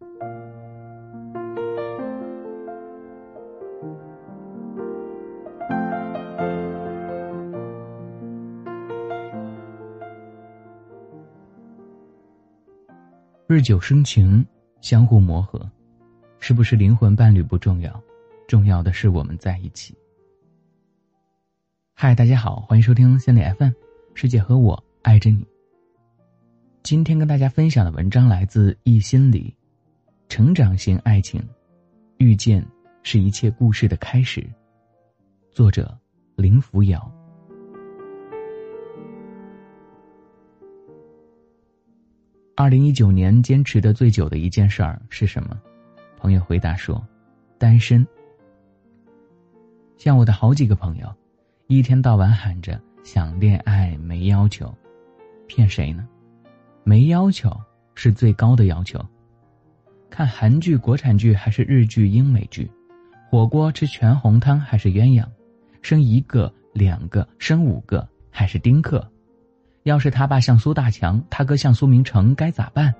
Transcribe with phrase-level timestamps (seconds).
[0.00, 0.06] 日
[13.60, 14.46] 久生情，
[14.80, 15.68] 相互磨合，
[16.38, 18.00] 是不是灵魂伴侣不重要，
[18.46, 19.92] 重要的是我们在一起。
[21.94, 23.72] 嗨，大家好，欢迎收听心理 FM，
[24.14, 25.44] 师姐和我爱着你。
[26.84, 29.52] 今天跟大家分享的文章来自易心理，
[30.28, 31.42] 成长型爱情，
[32.18, 32.64] 遇见
[33.02, 34.46] 是一切故事的开始。
[35.50, 35.98] 作者
[36.36, 37.10] 林扶摇。
[42.54, 45.58] 二零一九年坚持的最久的一件事儿是什么？
[46.18, 47.02] 朋友回答说
[47.56, 48.06] ：“单身。”
[49.96, 51.10] 像我的好几个朋友，
[51.68, 54.72] 一天到晚喊着想恋爱没要求，
[55.46, 56.06] 骗谁呢？
[56.84, 57.50] 没要求
[57.94, 59.02] 是最高的要求。
[60.18, 62.68] 看韩剧、国产剧还是日剧、英美剧？
[63.30, 65.24] 火锅吃全红汤还是鸳鸯？
[65.80, 69.08] 生一个、两个、生五个还是丁克？
[69.84, 72.92] 要是他爸像苏大强，他哥像苏明成，该咋办？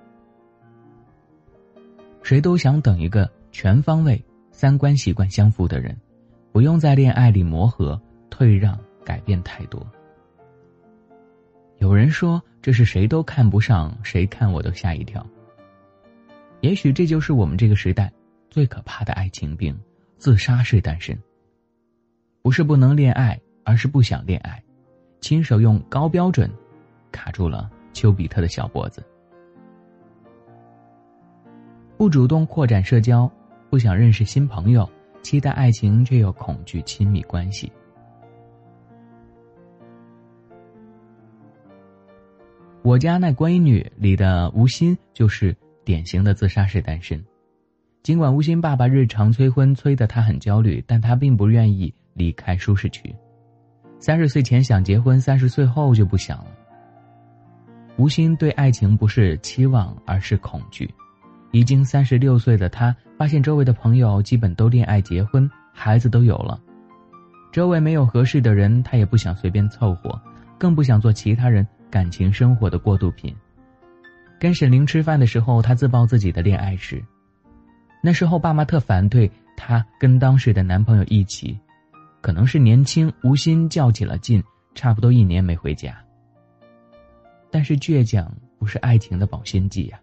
[2.23, 5.97] 谁都想等一个全方位、三观习惯相符的人，
[6.53, 9.85] 不用在恋爱里磨合、退让、改变太多。
[11.79, 15.27] 有人说这是谁都看不上，谁看我都吓一跳。
[16.61, 18.13] 也许这就是我们这个时代
[18.51, 19.79] 最可怕的爱情病——
[20.19, 21.17] 自杀式单身。
[22.43, 24.63] 不是不能恋爱，而是不想恋爱，
[25.21, 26.51] 亲手用高标准。
[27.11, 29.03] 卡住了丘比特的小脖子，
[31.97, 33.31] 不主动扩展社交，
[33.71, 34.89] 不想认识新朋友，
[35.23, 37.73] 期待爱情却又恐惧亲密关系。
[42.83, 45.57] 我家那闺女里的吴昕就是
[45.89, 47.25] 典型的自杀式单身，
[48.03, 53.17] 尽管吴昕爸爸日常催婚催得她很焦虑，但她并不愿意离开舒适区。
[53.99, 56.51] 三十岁前想结婚，三十岁后就不想了。
[57.97, 60.93] 吴昕对爱情不是期望，而是恐惧。
[61.53, 66.61] 已经三十六岁的他，发现周围的朋友基本都恋爱结婚，孩子都有了。
[67.51, 70.21] 周围没有合适的人，他也不想随便凑合，
[70.59, 73.35] 更不想做其他人感情生活的过渡品。
[74.39, 77.03] 跟沈凌吃饭的时候，她自曝自己的恋爱史。
[78.01, 81.59] 那时候爸妈特反对她跟当时的男朋友一起，
[82.21, 84.43] 可能是年轻，无心较起了劲，
[84.75, 85.97] 差不多一年没回家。
[87.51, 89.99] 但是倔强不是爱情的保鲜剂呀，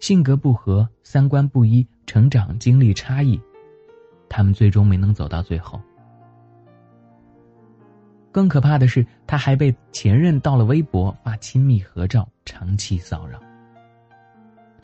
[0.00, 3.40] 性格不合、三观不一、成长经历差异，
[4.28, 5.80] 他们最终没能走到最后。
[8.30, 13.40] 更可怕的是，他还被前任盗了微博发亲密合照，长期骚扰。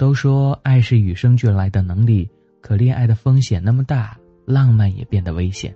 [0.02, 2.28] 都说爱是与生俱来的能力，
[2.60, 5.72] 可恋爱的风险那么大，浪漫也变得危险。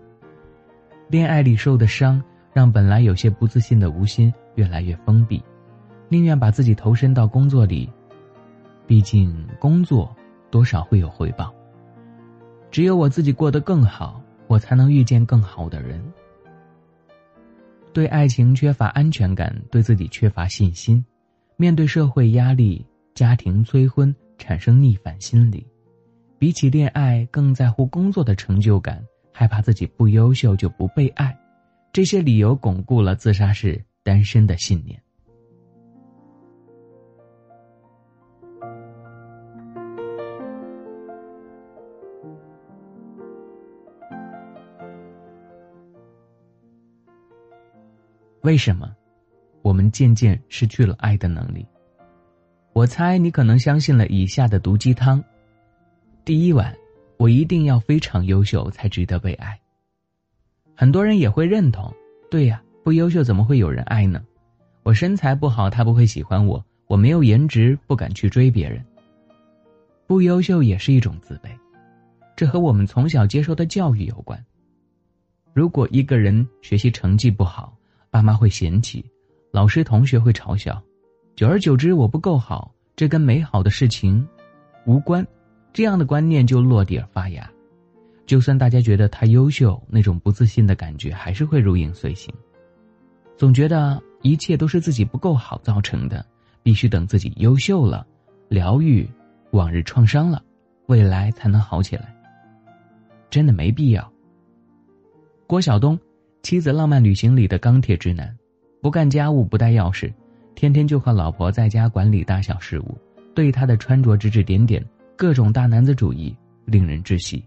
[1.08, 2.20] 恋爱里受的伤，
[2.52, 5.40] 让本来有些不自信的吴昕越来越封闭。
[6.08, 7.88] 宁愿把自己投身到工作里，
[8.84, 10.12] 毕竟工作
[10.50, 11.54] 多少会有回报。
[12.68, 16.02] 只有我自己过得更好，我才能遇见更好的人。
[17.92, 21.06] 对爱情缺乏安全感，对自己缺乏信心，
[21.56, 22.84] 面对社会压力、
[23.16, 25.66] 家庭催婚，产生逆反心理。
[26.38, 31.34] 比起恋爱，更在乎工作的成就感，害怕自己不优秀就不被爱。
[31.94, 35.00] 这些理由巩固了自杀式单身的信念。
[48.42, 48.94] 为什么，
[49.62, 51.66] 我们渐渐失去了爱的能力？
[52.76, 55.24] 我猜你可能相信了以下的毒鸡汤：
[56.26, 56.76] 第一晚，
[57.16, 59.58] 我一定要非常优秀才值得被爱。
[60.74, 61.90] 很多人也会认同，
[62.30, 64.22] 对呀，不优秀怎么会有人爱呢？
[64.82, 68.84] 我身材不好，他不会喜欢我；我没有颜值，不敢去追别人。
[70.06, 71.48] 不优秀也是一种自卑，
[72.36, 74.38] 这和我们从小接受的教育有关。
[75.54, 77.74] 如果一个人学习成绩不好，
[78.10, 79.02] 爸妈会嫌弃，
[79.50, 80.78] 老师同学会嘲笑，
[81.36, 84.26] 久而久之，我不够好，这跟美好的事情
[84.86, 85.24] 无关，
[85.74, 87.46] 这样的观念就落地而发芽。
[88.24, 92.34] 就算大家觉得他优秀，那种不自信的感觉还是会如影随形，
[93.36, 96.24] 总觉得一切都是自己不够好造成的，
[96.62, 98.06] 必须等自己优秀了，
[98.48, 99.06] 疗愈
[99.50, 100.42] 往日创伤了，
[100.86, 102.16] 未来才能好起来。
[103.28, 104.10] 真的没必要。
[105.46, 105.98] 郭晓东。
[106.42, 108.32] 妻子浪漫旅行里的钢铁直男，
[108.80, 110.12] 不干家务，不带钥匙，
[110.56, 112.96] 天天就和老婆在家管理大小事务，
[113.34, 114.82] 对他的穿着指指点点，
[115.14, 117.44] 各种大男子主义，令人窒息。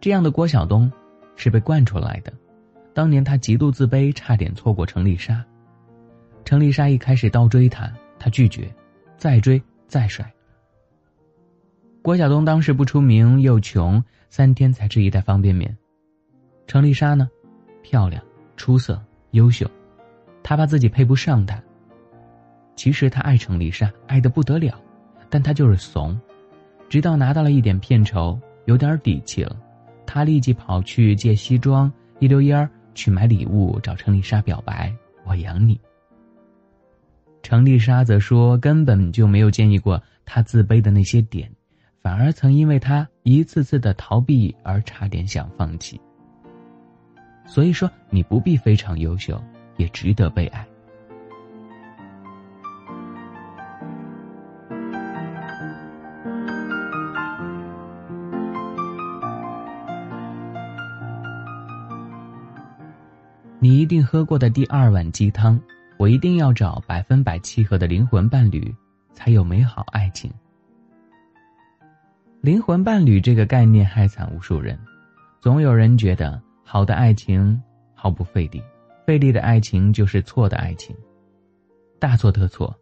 [0.00, 0.90] 这样的郭晓东，
[1.36, 2.32] 是被惯出来的。
[2.94, 5.44] 当年他极度自卑，差点错过程丽莎。
[6.46, 8.74] 程丽莎一开始倒追他，他拒绝，
[9.18, 10.28] 再追再甩。
[12.00, 15.76] 郭晓东当时不出名又穷，三天才吃一袋方便面。
[16.66, 17.28] 程丽莎呢，
[17.82, 18.24] 漂亮、
[18.56, 18.98] 出色、
[19.32, 19.70] 优秀，
[20.42, 21.62] 他怕自己配不上她。
[22.76, 24.80] 其实他爱程丽莎，爱得不得了，
[25.28, 26.18] 但他就是怂。
[26.88, 29.56] 直到拿到了一点片酬，有点底气了，
[30.06, 34.92] 他立即跑去借西装，一溜烟儿去买礼物找程丽莎表白
[35.24, 35.78] ：“我养你。”
[37.42, 41.50] 程丽莎则说根本就没有建议过他自卑的那些点，
[42.02, 46.00] 反而曾因为他一次次的逃避而差点想放弃。
[47.46, 49.42] 所以说，你不必非常优秀，
[49.80, 50.66] 也值得被爱。
[63.58, 65.58] 你一定喝过的第二碗鸡汤，
[65.96, 68.74] 我一定要找百分百契合的灵魂伴侣，
[69.14, 70.30] 才有美好爱情。
[72.42, 74.78] 灵魂伴侣这个概念害惨无数人，
[75.40, 76.40] 总有人觉得。
[76.62, 77.60] 好的爱情
[77.96, 78.62] 毫不费力，
[79.10, 80.94] 费力的爱情就是错的爱情。
[81.98, 82.72] 大错特错，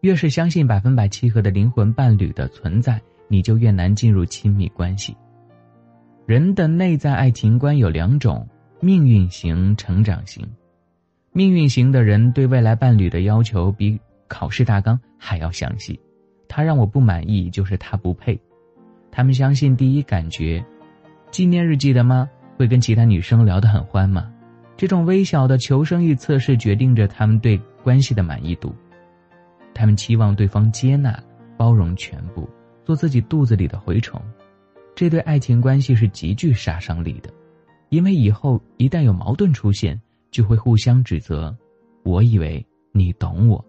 [0.00, 5.16] 越是相信百分百契合的灵魂伴侣的存在，你就越难进入亲密关系。
[6.26, 8.44] 人的内在爱情观有两种：
[8.80, 10.44] 命运型、成长型。
[11.32, 13.96] 命运型的人对未来伴侣的要求比
[14.26, 15.96] 考试大纲还要详细，
[16.48, 18.36] 他让我不满意就是他不配。
[19.12, 20.60] 他们相信第一感觉，
[21.30, 22.28] 纪念日记得吗？
[22.56, 24.32] 会跟其他女生聊得很欢吗？
[24.76, 28.74] 这种微小的求生欲测试决定着他们对关系的满意度。
[29.74, 31.18] 他们期望对方接纳、
[31.56, 32.48] 包容全部，
[32.84, 34.20] 做自己肚子里的蛔虫。
[34.94, 37.30] 这对爱情关系是极具杀伤力的，
[37.88, 40.00] 因为以后一旦有矛盾出现，
[40.30, 41.56] 就会互相指责。
[42.02, 43.64] 我以为你懂我。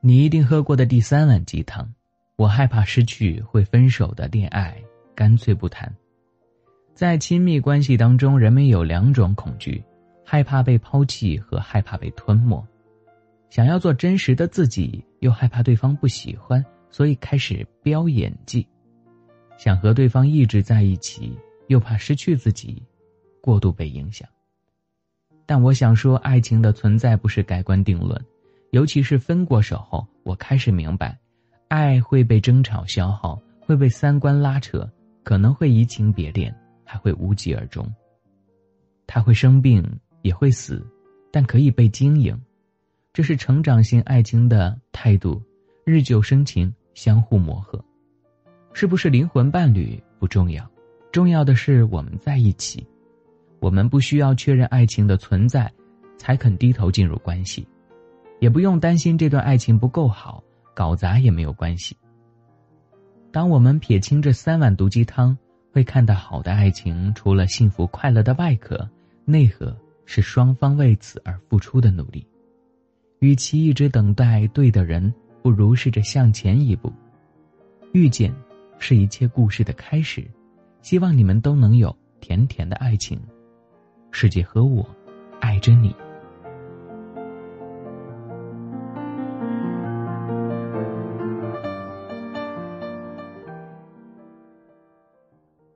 [0.00, 1.92] 你一定喝过的第三碗鸡汤，
[2.38, 4.80] 我害怕失去会分手的恋爱，
[5.12, 5.92] 干脆不谈。
[6.94, 9.82] 在亲密关系当中，人们有两种恐惧：
[10.24, 12.64] 害怕被抛弃和害怕被吞没。
[13.50, 18.64] 想要做真实的自己，又害怕对方不喜欢，所以开始飙演技；
[19.56, 21.36] 想和对方一直在一起，
[21.66, 22.80] 又怕失去自己，
[23.40, 24.28] 过度被影响。
[25.44, 28.16] 但我想说，爱情的存在不是盖棺定论。
[28.70, 31.18] 尤其是分过手后，我开始明白，
[31.68, 34.88] 爱会被争吵消耗，会被三观拉扯，
[35.22, 37.86] 可能会移情别恋，还会无疾而终。
[39.06, 39.84] 他会生病，
[40.22, 40.84] 也会死，
[41.30, 42.38] 但可以被经营，
[43.12, 45.42] 这是成长型爱情的态度。
[45.84, 47.82] 日久生情，相互磨合，
[48.72, 50.66] 是不是灵魂伴侣不重要，
[51.12, 52.86] 重要的是我们在一起。
[53.60, 55.70] 我们不需要确认爱情的存在，
[56.16, 57.66] 才肯低头进入关系。
[58.40, 60.44] 也不用担心这段爱情不够好，
[60.78, 61.96] 搞砸也没有关系。
[63.32, 65.36] 当我们撇清这三碗毒鸡汤，
[65.72, 68.88] 会看到好的爱情除了幸福快乐的外壳，
[69.24, 69.76] 内核
[70.06, 72.24] 是双方为此而付出的努力。
[73.18, 76.92] 与其一直等待对的人，不如试着向前一步。
[77.92, 78.32] 遇见，
[78.78, 80.24] 是一切故事的开始。
[80.80, 83.20] 希望你们都能有甜甜的爱情。
[84.12, 84.88] 世界和我，
[85.40, 85.92] 爱着你。